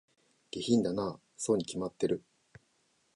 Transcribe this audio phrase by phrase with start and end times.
[0.49, 2.23] 下品だなぁ、そうに決まってる